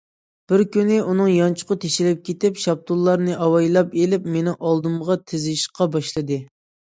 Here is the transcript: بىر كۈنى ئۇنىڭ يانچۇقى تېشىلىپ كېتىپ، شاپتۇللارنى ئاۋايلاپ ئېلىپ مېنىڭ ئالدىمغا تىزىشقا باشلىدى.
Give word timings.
بىر 0.51 0.61
كۈنى 0.75 0.95
ئۇنىڭ 1.09 1.27
يانچۇقى 1.31 1.77
تېشىلىپ 1.83 2.23
كېتىپ، 2.29 2.57
شاپتۇللارنى 2.63 3.37
ئاۋايلاپ 3.49 3.93
ئېلىپ 4.01 4.27
مېنىڭ 4.37 4.57
ئالدىمغا 4.71 5.19
تىزىشقا 5.33 5.89
باشلىدى. 5.99 6.41